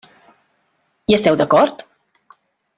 [1.13, 1.87] Hi esteu d'acord?